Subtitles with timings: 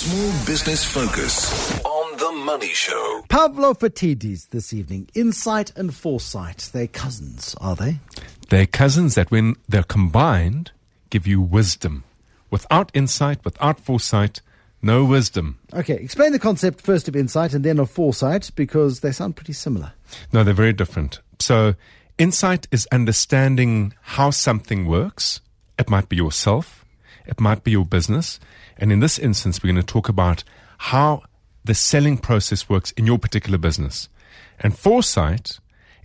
[0.00, 3.22] Small Business Focus on The Money Show.
[3.28, 5.10] Pavlo Phitidis this evening.
[5.14, 6.70] Insight and foresight.
[6.72, 7.98] They're cousins, are they?
[8.48, 10.70] They're cousins that, when they're combined,
[11.10, 12.04] give you wisdom.
[12.50, 14.40] Without insight, without foresight,
[14.80, 15.58] no wisdom.
[15.74, 19.52] Okay, explain the concept first of insight and then of foresight because they sound pretty
[19.52, 19.92] similar.
[20.32, 21.20] No, they're very different.
[21.40, 21.74] So,
[22.16, 25.42] insight is understanding how something works.
[25.78, 26.79] It might be yourself,
[27.26, 28.40] it might be your business.
[28.76, 30.44] And in this instance, we're going to talk about
[30.78, 31.22] how
[31.64, 34.08] the selling process works in your particular business.
[34.58, 35.58] And foresight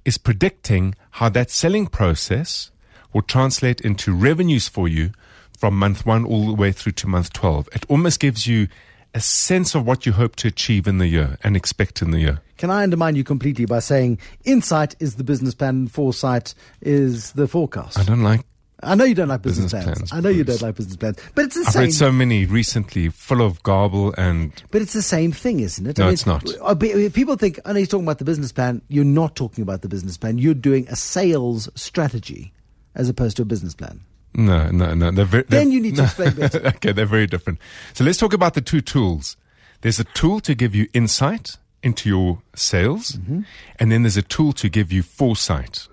[0.04, 2.71] is predicting how that selling process
[3.13, 5.12] will translate into revenues for you
[5.57, 7.70] from month one all the way through to month 12.
[7.73, 8.68] It almost gives you
[9.13, 12.20] a sense of what you hope to achieve in the year and expect in the
[12.20, 12.41] year.
[12.57, 17.32] Can I undermine you completely by saying insight is the business plan and foresight is
[17.32, 17.98] the forecast?
[17.98, 18.41] I don't like
[18.85, 19.98] I know you don't like business, Business plans.
[19.99, 21.80] plans, I know you don't like business plans, but it's the same.
[21.81, 25.85] I've read so many recently, full of garble and but it's the same thing, isn't
[25.88, 25.98] it?
[25.98, 26.43] No, it's not.
[26.62, 28.82] uh, People think, I know he's talking about the business plan.
[28.87, 30.37] You're not talking about the business plan.
[30.37, 32.54] You're doing a sales strategy
[32.95, 34.01] as opposed to a business plan.
[34.34, 35.12] no, no, no.
[35.12, 36.65] They're very, Then they're- you need to explain better.
[36.67, 37.60] okay, they're very different.
[37.93, 39.35] So let's talk about the two tools.
[39.82, 43.41] There's a tool to give you insight into your sales, Mm-hmm.
[43.79, 45.88] and then there's a tool to give you foresight.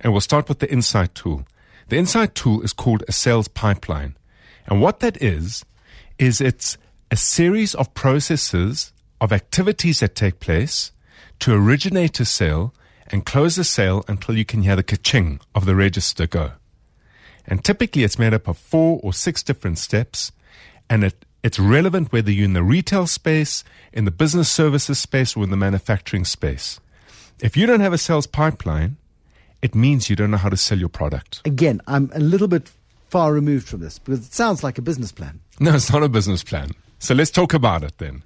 [0.00, 1.44] And we'll start with the insight tool.
[1.88, 4.16] The insight tool is called a sales pipeline.
[4.66, 5.64] And what that is,
[6.18, 6.76] is it's
[7.10, 10.92] a series of processes of activities that take place
[11.40, 12.74] to originate a sale
[13.06, 16.52] and close a sale until you can hear the ka-ching of the register go.
[17.46, 20.30] And typically it's made up of four or six different steps.
[20.90, 23.64] And it, it's relevant whether you're in the retail space,
[23.94, 26.80] in the business services space, or in the manufacturing space.
[27.40, 28.98] If you don't have a sales pipeline,
[29.62, 31.42] it means you don't know how to sell your product.
[31.44, 32.70] Again, I'm a little bit
[33.08, 35.40] far removed from this because it sounds like a business plan.
[35.58, 36.70] No, it's not a business plan.
[36.98, 38.22] So let's talk about it then.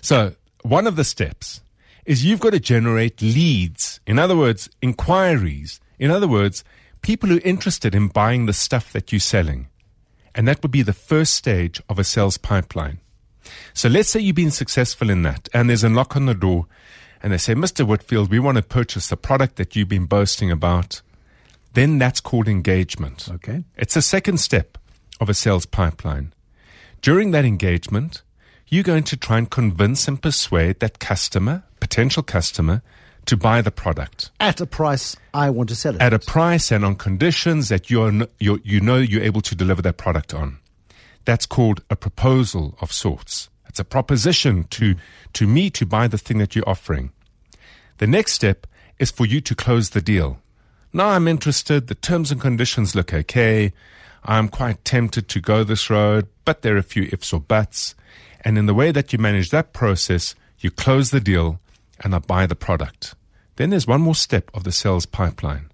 [0.00, 1.60] So one of the steps
[2.04, 4.00] is you've got to generate leads.
[4.06, 5.80] In other words, inquiries.
[5.98, 6.64] In other words,
[7.02, 9.68] people who are interested in buying the stuff that you're selling.
[10.34, 13.00] And that would be the first stage of a sales pipeline.
[13.74, 16.66] So let's say you've been successful in that and there's a knock on the door
[17.22, 17.86] and they say, Mr.
[17.86, 21.02] Whitfield, we want to purchase the product that you've been boasting about.
[21.74, 23.28] Then that's called engagement.
[23.30, 23.64] Okay.
[23.76, 24.78] It's a second step
[25.20, 26.32] of a sales pipeline.
[27.02, 28.22] During that engagement,
[28.68, 32.82] you're going to try and convince and persuade that customer, potential customer,
[33.26, 36.72] to buy the product At a price I want to sell it at a price
[36.72, 40.58] and on conditions that you're, you're, you know you're able to deliver that product on.
[41.26, 43.50] That's called a proposal of sorts.
[43.78, 44.96] It's a proposition to,
[45.34, 47.12] to me to buy the thing that you're offering.
[47.98, 48.66] The next step
[48.98, 50.40] is for you to close the deal.
[50.92, 51.86] Now I'm interested.
[51.86, 53.72] The terms and conditions look okay.
[54.24, 57.94] I'm quite tempted to go this road, but there are a few ifs or buts.
[58.40, 61.60] And in the way that you manage that process, you close the deal
[62.02, 63.14] and I buy the product.
[63.54, 65.70] Then there's one more step of the sales pipeline,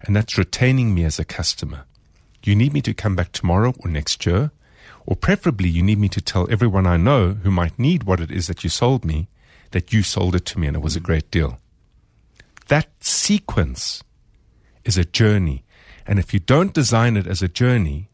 [0.00, 1.84] and that's retaining me as a customer.
[2.42, 4.50] You need me to come back tomorrow or next year,
[5.06, 8.30] or preferably you need me to tell everyone I know who might need what it
[8.30, 9.28] is that you sold me
[9.74, 11.58] that you sold it to me and it was a great deal.
[12.68, 14.02] That sequence
[14.84, 15.64] is a journey.
[16.06, 18.08] And if you don't design it as a journey,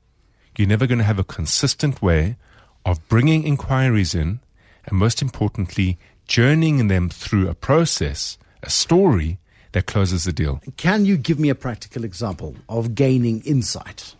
[0.56, 2.36] you're never going to have a consistent way
[2.84, 4.40] of bringing inquiries in
[4.86, 9.38] and most importantly, journeying them through a process, a story
[9.72, 10.60] that closes the deal.
[10.76, 14.14] Can you give me a practical example of gaining insight?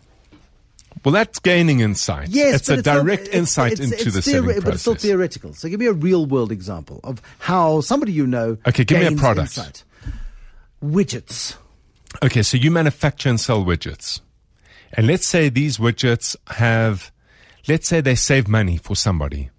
[1.03, 2.29] Well, that's gaining insight.
[2.29, 4.81] Yes, it's a still- direct it's- insight it's- into it's the theori- selling But it's
[4.81, 5.53] still theoretical.
[5.53, 8.57] So give me a real world example of how somebody you know.
[8.67, 9.57] Okay, give me a product.
[9.57, 9.83] Insight.
[10.83, 11.55] Widgets.
[12.23, 14.19] Okay, so you manufacture and sell widgets.
[14.93, 17.11] And let's say these widgets have,
[17.67, 19.49] let's say they save money for somebody.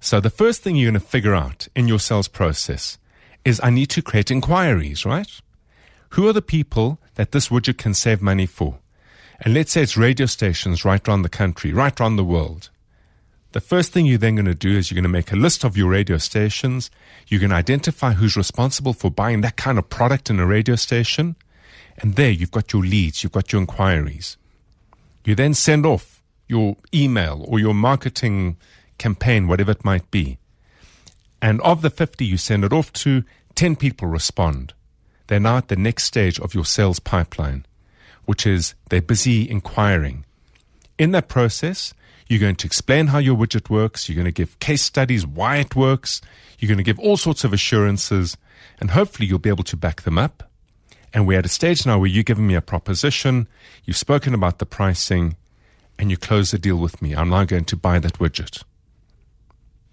[0.00, 2.96] So the first thing you're going to figure out in your sales process
[3.44, 5.28] is I need to create inquiries, right?
[6.10, 8.78] Who are the people that this widget can save money for?
[9.40, 12.70] And let's say it's radio stations right around the country, right around the world.
[13.52, 15.64] The first thing you're then going to do is you're going to make a list
[15.64, 16.90] of your radio stations.
[17.28, 20.76] You're going to identify who's responsible for buying that kind of product in a radio
[20.76, 21.36] station.
[21.98, 24.36] And there you've got your leads, you've got your inquiries.
[25.24, 28.56] You then send off your email or your marketing
[28.98, 30.38] campaign, whatever it might be.
[31.40, 33.24] And of the 50 you send it off to,
[33.54, 34.74] 10 people respond.
[35.26, 37.66] They're now at the next stage of your sales pipeline,
[38.26, 40.24] which is they're busy inquiring.
[40.98, 41.94] In that process,
[42.28, 44.08] you're going to explain how your widget works.
[44.08, 46.20] You're going to give case studies why it works.
[46.58, 48.36] You're going to give all sorts of assurances,
[48.80, 50.50] and hopefully you'll be able to back them up.
[51.14, 53.48] And we're at a stage now where you've given me a proposition,
[53.84, 55.36] you've spoken about the pricing,
[55.98, 57.14] and you close the deal with me.
[57.14, 58.62] I'm now going to buy that widget.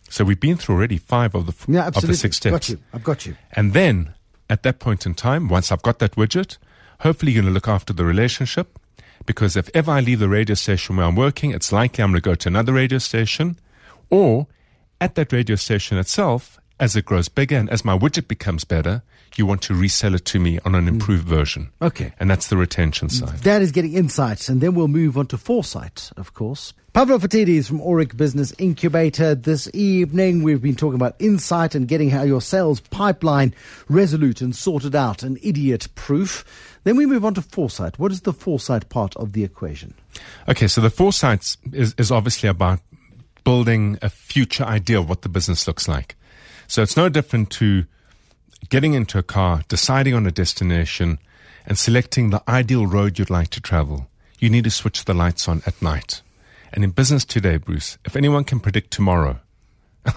[0.10, 2.52] So we've been through already five of the, f- Yeah, of the six steps.
[2.52, 2.80] Got you.
[2.94, 3.36] I've got you.
[3.54, 4.14] And then
[4.50, 6.58] at that point in time, once I've got that widget,
[7.04, 8.80] hopefully you're going to look after the relationship.
[9.26, 12.22] Because if ever I leave the radio station where I'm working, it's likely I'm going
[12.22, 13.58] to go to another radio station.
[14.10, 14.48] Or
[15.00, 19.02] at that radio station itself, as it grows bigger and as my widget becomes better,
[19.36, 20.90] you want to resell it to me on an hmm.
[20.90, 21.72] improved version.
[21.81, 22.14] Okay.
[22.20, 23.40] And that's the retention side.
[23.40, 26.74] That is getting insights, and then we'll move on to foresight, of course.
[26.94, 29.34] Pavlo Phitidis from Aurik Business Incubator.
[29.34, 33.56] This evening, we've been talking about insight and getting how your sales pipeline
[33.90, 36.46] resolute and sorted out and idiot proof.
[36.84, 37.98] Then we move on to foresight.
[37.98, 39.96] What is the foresight part of the equation?
[40.48, 42.80] Okay, so the foresight is, is obviously about
[43.44, 46.16] building a future idea of what the business looks like.
[46.68, 47.86] So it's no different to
[48.69, 51.19] getting into a car, deciding on a destination,
[51.66, 54.07] and selecting the ideal road you'd like to travel.
[54.40, 56.22] You need to switch the lights on at night.
[56.74, 59.40] And in business today, Bruce, if anyone can predict tomorrow,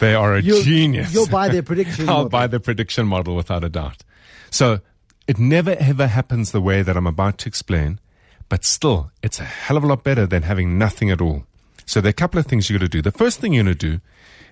[0.00, 1.12] they are a You'll- genius.
[1.12, 2.28] you'll buy their prediction I'll model.
[2.30, 4.02] buy the prediction model without a doubt.
[4.50, 4.80] So
[5.26, 8.00] it never ever happens the way that I'm about to explain,
[8.48, 11.44] but still, it's a hell of a lot better than having nothing at all.
[11.86, 13.02] So there are a couple of things you're going to do.
[13.02, 14.00] The first thing you're going to do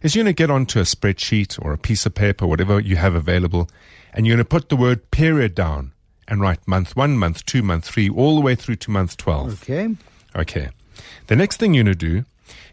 [0.03, 2.97] is you're going to get onto a spreadsheet or a piece of paper, whatever you
[2.97, 3.69] have available,
[4.12, 5.93] and you're going to put the word period down
[6.27, 9.62] and write month one, month two, month three, all the way through to month 12.
[9.62, 9.94] Okay.
[10.37, 10.69] Okay.
[11.27, 12.25] The next thing you're going to do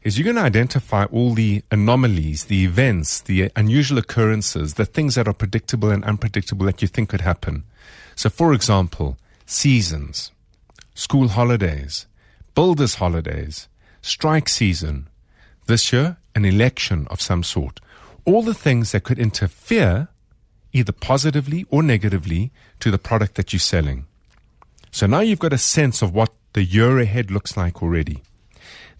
[0.04, 5.16] is you're going to identify all the anomalies, the events, the unusual occurrences, the things
[5.16, 7.64] that are predictable and unpredictable that you think could happen.
[8.16, 10.32] So, for example, seasons,
[10.94, 12.06] school holidays,
[12.56, 13.68] builders' holidays,
[14.02, 15.08] strike season,
[15.68, 17.80] this year, an election of some sort.
[18.26, 20.10] All the things that could interfere
[20.74, 24.06] either positively or negatively to the product that you're selling.
[24.92, 28.24] So now you've got a sense of what the year ahead looks like already.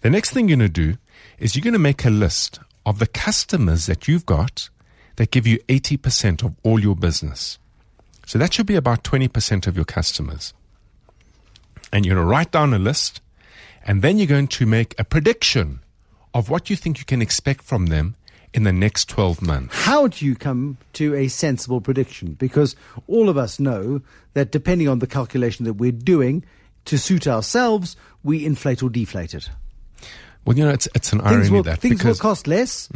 [0.00, 0.98] The next thing you're going to do
[1.38, 4.68] is you're going to make a list of the customers that you've got
[5.16, 7.58] that give you 80% of all your business.
[8.26, 10.52] So that should be about 20% of your customers.
[11.92, 13.20] And you're going to write down a list,
[13.86, 15.80] and then you're going to make a prediction
[16.34, 18.14] of what you think you can expect from them
[18.54, 19.74] in the next 12 months.
[19.74, 22.34] How do you come to a sensible prediction?
[22.34, 22.76] Because
[23.06, 24.00] all of us know
[24.34, 26.44] that depending on the calculation that we're doing
[26.86, 29.50] to suit ourselves, we inflate or deflate it.
[30.44, 32.20] Well, you know, it's, it's an Things irony will, that things will Mm-hmm.
[32.22, 32.88] cost less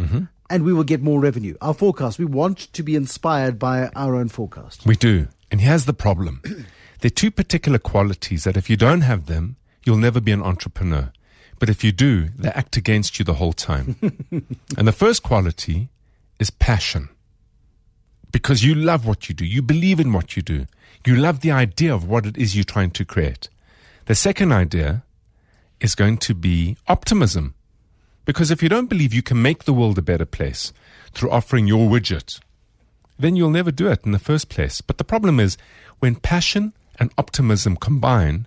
[0.49, 1.55] and we will get more revenue.
[1.61, 4.87] Our forecast, we want to be inspired by our own forecast.
[4.87, 5.29] We do.
[5.50, 6.40] And here's the problem.
[7.00, 10.43] there are two particular qualities that if you don't have them, you'll never be an
[10.43, 11.12] entrepreneur.
[11.58, 13.96] But if you do, they act against you the whole time.
[14.76, 15.88] and the first quality
[16.38, 17.08] is passion.
[18.32, 19.44] Because you love what you do.
[19.44, 20.67] You believe in what you do.
[21.06, 23.49] You love the idea of what it is you're trying to create.
[24.06, 25.05] The second idea
[25.81, 27.55] is going to be optimism.
[28.25, 30.73] Because if you don't believe you can make the world a better place
[31.12, 32.40] through offering your widget,
[33.19, 34.81] then you'll never do it in the first place.
[34.81, 35.56] But the problem is
[35.99, 38.46] when passion and optimism combine,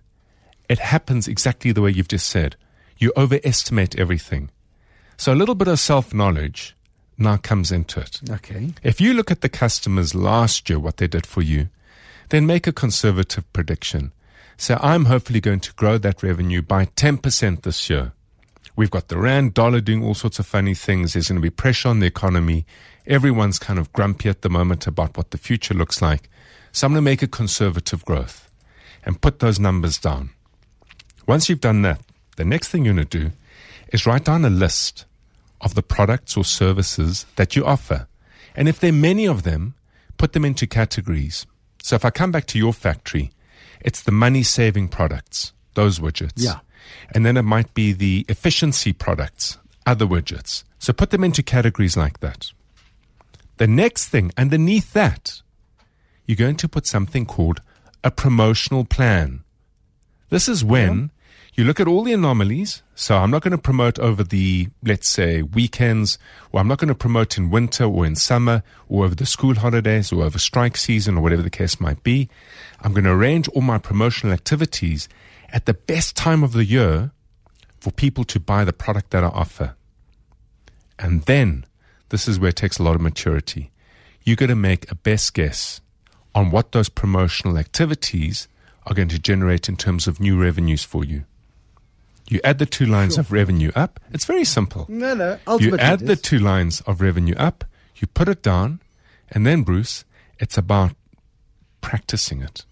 [0.70, 2.56] it happens exactly the way you've just said.
[2.98, 4.50] You overestimate everything.
[5.18, 6.76] So a little bit of self knowledge
[7.18, 8.20] now comes into it.
[8.30, 8.74] Okay.
[8.84, 11.70] If you look at the customers last year, what they did for you,
[12.30, 14.12] then make a conservative prediction.
[14.58, 18.14] So I'm hopefully going to grow that revenue by 10% this year.
[18.76, 21.14] We've got the Rand dollar doing all sorts of funny things.
[21.14, 22.66] There's going to be pressure on the economy.
[23.08, 26.30] Everyone's kind of grumpy at the moment about what the future looks like.
[26.72, 28.50] So I'm going to make a conservative growth
[29.06, 30.32] and put those numbers down.
[31.28, 32.02] Once you've done that,
[32.38, 33.32] the next thing you're going to do
[33.92, 35.06] is write down a list
[35.62, 38.08] of the products or services that you offer.
[38.56, 39.74] And if there are many of them,
[40.18, 41.46] put them into categories.
[41.82, 43.32] So if I come back to your factory,
[43.82, 46.34] it's the money saving products, those widgets.
[46.36, 46.60] Yeah.
[47.14, 50.64] And then it might be the efficiency products, other widgets.
[50.80, 52.52] So put them into categories like that.
[53.58, 55.42] The next thing underneath that,
[56.26, 57.62] you're going to put something called
[58.04, 59.44] a promotional plan.
[60.30, 61.12] This is when
[61.56, 62.84] you look at all the anomalies.
[62.96, 66.18] So I'm not going to promote over the, let's say, weekends,
[66.52, 69.56] or I'm not going to promote in winter or in summer, or over the school
[69.56, 72.30] holidays, or over strike season, or whatever the case might be.
[72.82, 75.08] I'm going to arrange all my promotional activities
[75.50, 77.12] at the best time of the year
[77.80, 79.76] for people to buy the product that I offer.
[81.00, 81.66] And then,
[82.10, 83.72] this is where it takes a lot of maturity.
[84.24, 85.80] You got to make a best guess
[86.34, 88.50] on what those promotional activities
[88.86, 91.24] are going to generate in terms of new revenues for you.
[92.28, 94.00] You add the two lines of revenue up.
[94.12, 94.86] It's very simple.
[94.90, 95.38] No, no.
[95.60, 97.64] You add the two lines of revenue up,
[97.96, 98.82] you put it down,
[99.30, 100.06] and then, Bruce,
[100.40, 100.96] it's about
[101.82, 102.66] practicing it.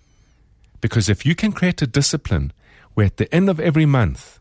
[0.81, 2.51] Because if you can create a discipline
[2.93, 4.39] where at the end of every month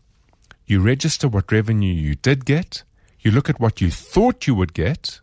[0.66, 2.83] you register what revenue you did get,
[3.23, 5.21] You look at what you thought you would get.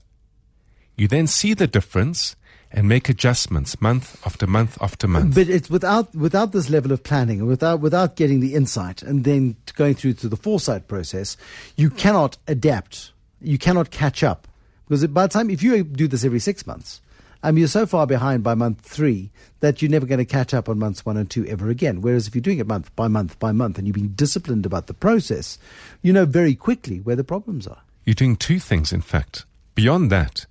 [0.95, 2.35] You then see the difference
[2.71, 5.35] and make adjustments month after month after month.
[5.35, 9.55] But it's without without this level of planning, without without getting the insight, and then
[9.75, 11.37] going through to the foresight process,
[11.75, 13.11] you cannot adapt.
[13.41, 14.47] You cannot catch up
[14.87, 17.01] because by the time if you do this every six months,
[17.41, 20.67] um, you're so far behind by month three that you're never going to catch up
[20.67, 22.01] on months one and two ever again.
[22.01, 24.87] Whereas if you're doing it month by month by month and you've been disciplined about
[24.87, 25.57] the process,
[26.01, 27.81] you know very quickly where the problems are.
[28.05, 29.45] You're doing two things, in fact.
[29.75, 30.45] Beyond that,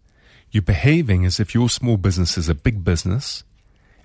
[0.51, 3.45] you're behaving as if your small business is a big business.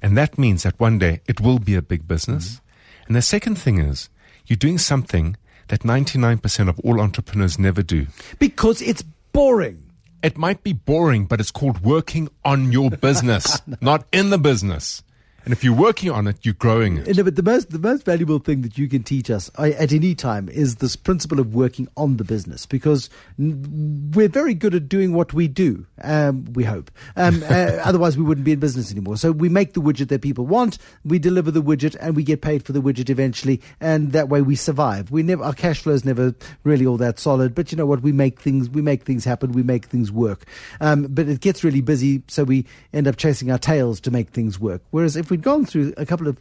[0.01, 2.55] And that means that one day it will be a big business.
[2.55, 3.03] Mm-hmm.
[3.07, 4.09] And the second thing is
[4.45, 8.07] you're doing something that 99% of all entrepreneurs never do.
[8.39, 9.91] Because it's boring.
[10.21, 15.03] It might be boring, but it's called working on your business, not in the business.
[15.45, 17.17] And if you're working on it, you're growing it.
[17.17, 20.15] No, but the most the most valuable thing that you can teach us at any
[20.15, 25.13] time is this principle of working on the business because we're very good at doing
[25.13, 25.85] what we do.
[26.01, 26.89] Um, we hope.
[27.17, 29.17] Um, uh, otherwise, we wouldn't be in business anymore.
[29.17, 32.41] So we make the widget that people want, we deliver the widget, and we get
[32.41, 35.11] paid for the widget eventually, and that way we survive.
[35.11, 36.33] We never our cash flow is never
[36.63, 38.01] really all that solid, but you know what?
[38.01, 39.51] We make things we make things happen.
[39.51, 40.45] We make things work.
[40.79, 44.29] Um, but it gets really busy, so we end up chasing our tails to make
[44.29, 44.81] things work.
[44.91, 46.37] Whereas if we'd gone through a couple of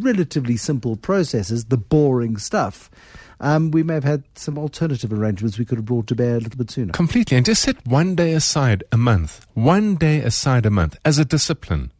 [0.00, 2.90] relatively simple processes, the boring stuff,
[3.40, 6.40] um, we may have had some alternative arrangements we could have brought to bear a
[6.40, 6.92] little bit sooner.
[6.92, 7.38] Completely.
[7.38, 11.24] And just set one day aside a month, one day aside a month as a
[11.24, 11.90] discipline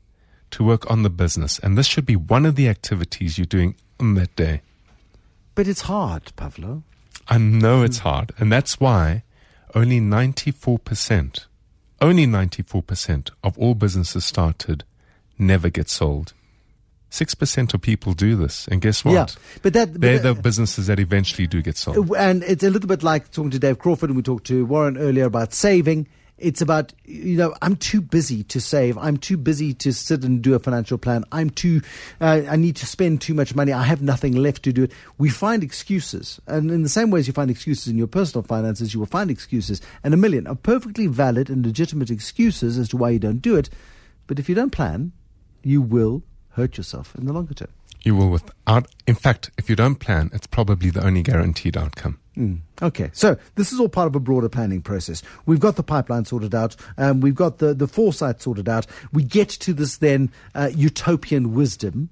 [0.51, 1.59] to work on the business.
[1.61, 4.61] And this should be one of the activities you're doing on that day.
[5.55, 6.83] But it's hard, Pavlo.
[7.27, 8.33] I know it's hard.
[8.39, 9.23] And that's why
[9.75, 11.47] only 94%,
[12.03, 14.85] only 94% of all businesses started
[15.39, 16.33] never get sold.
[17.11, 19.13] Six percent of people do this, and guess what?
[19.13, 19.27] Yeah,
[19.63, 22.11] but that but they're the businesses that eventually do get sold.
[22.17, 24.99] And it's a little bit like talking to Dave Crawford, and we talked to Warren
[24.99, 26.09] earlier about saving.
[26.39, 28.99] It's about you know I'm too busy to save.
[28.99, 31.23] I'm too busy to sit and do a financial plan.
[31.31, 31.83] I'm too
[32.21, 33.73] uh, I need to spend too much money.
[33.73, 34.93] I have nothing left to do it.
[35.17, 38.43] We find excuses, and in the same way as you find excuses in your personal
[38.43, 42.89] finances, you will find excuses and a million of perfectly valid and legitimate excuses as
[42.89, 43.71] to why you don't do it.
[44.27, 45.13] But if you don't plan,
[45.65, 47.71] you will hurt yourself in the longer term.
[48.03, 52.19] You will without, in fact, if you don't plan, it's probably the only guaranteed outcome.
[52.37, 52.61] Mm.
[52.83, 55.23] Okay, so this is all part of a broader planning process.
[55.47, 56.77] We've got the pipeline sorted out.
[56.99, 58.87] Um, we've got the, the foresight sorted out.
[59.13, 62.11] We get to this then uh, utopian wisdom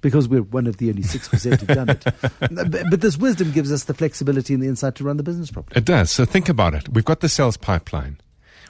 [0.00, 2.04] because we're one of the only 6% who've done it.
[2.70, 5.50] but, but this wisdom gives us the flexibility and the insight to run the business
[5.50, 5.78] properly.
[5.78, 6.10] It does.
[6.10, 6.88] So think about it.
[6.88, 8.18] We've got the sales pipeline.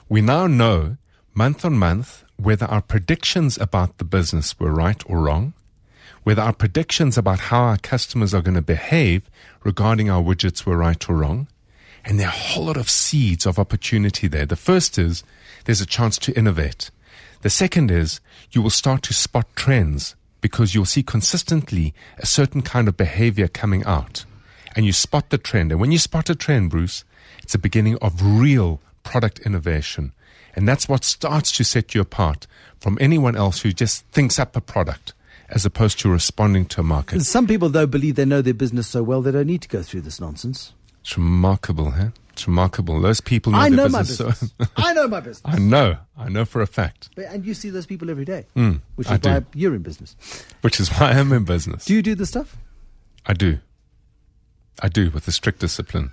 [0.09, 0.97] We now know
[1.33, 5.53] month on month whether our predictions about the business were right or wrong,
[6.23, 9.29] whether our predictions about how our customers are going to behave
[9.63, 11.47] regarding our widgets were right or wrong.
[12.03, 14.47] And there are a whole lot of seeds of opportunity there.
[14.47, 15.23] The first is
[15.65, 16.89] there's a chance to innovate.
[17.43, 18.19] The second is
[18.51, 23.47] you will start to spot trends because you'll see consistently a certain kind of behavior
[23.47, 24.25] coming out.
[24.75, 25.71] And you spot the trend.
[25.71, 27.03] And when you spot a trend, Bruce,
[27.43, 30.13] it's the beginning of real product innovation.
[30.55, 32.47] And that's what starts to set you apart
[32.79, 35.13] from anyone else who just thinks up a product
[35.49, 37.21] as opposed to responding to a market.
[37.21, 39.81] Some people, though, believe they know their business so well they don't need to go
[39.81, 40.73] through this nonsense.
[41.01, 42.09] It's remarkable, huh?
[42.31, 43.01] It's remarkable.
[43.01, 44.53] Those people know I know business my business.
[44.57, 45.53] So I know my business.
[45.53, 45.97] I know.
[46.17, 47.09] I know for a fact.
[47.15, 49.45] But, and you see those people every day, mm, which is I why do.
[49.53, 50.15] you're in business.
[50.61, 51.85] Which is why I'm in business.
[51.85, 52.55] Do you do the stuff?
[53.25, 53.59] I do.
[54.81, 56.11] I do with a strict discipline.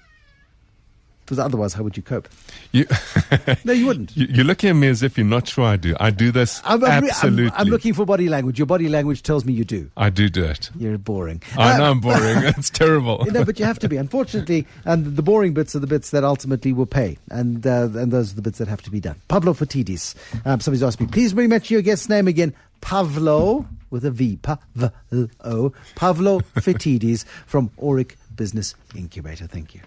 [1.29, 2.27] Because otherwise, how would you cope?
[2.73, 2.87] You
[3.65, 4.17] no, you wouldn't.
[4.17, 5.95] You, are looking at me as if you're not sure I do.
[6.01, 7.49] I do this I'm, I'm, absolutely.
[7.49, 8.59] I'm, I'm, looking for body language.
[8.59, 9.91] Your body language tells me you do.
[9.95, 10.71] I do do it.
[10.79, 11.43] You're boring.
[11.59, 12.19] I know I'm boring.
[12.45, 13.23] it's terrible.
[13.29, 13.99] You know, but you have to be.
[13.99, 18.11] Unfortunately, and the boring bits are the bits that ultimately will pay, and uh, and
[18.11, 19.17] those are the bits that have to be done.
[19.29, 20.15] Pavlo Phitidis.
[20.47, 22.55] Um, somebody's asked me, please mention your guest's name again.
[22.81, 24.39] Pavlo with a V.
[24.39, 25.75] Pavlo.
[25.95, 29.47] Pavlo Phitidis from Aurik Business Incubator.
[29.47, 29.83] Thank you.